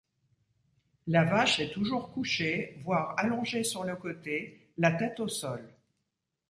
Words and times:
La 1.05 1.25
vache 1.25 1.59
est 1.59 1.69
toujours 1.69 2.11
couchée, 2.11 2.79
voire 2.83 3.13
allongée 3.19 3.63
sur 3.63 3.83
le 3.83 3.95
côté, 3.95 4.71
la 4.79 4.93
tête 4.93 5.19
au 5.19 5.27
sol. 5.27 5.75